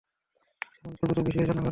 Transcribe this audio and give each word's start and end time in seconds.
সে 0.65 0.77
জন্যেই 0.77 0.97
শব্দটা 0.99 1.21
বেশি 1.27 1.37
হয় 1.39 1.47
রান্নাঘরে। 1.47 1.69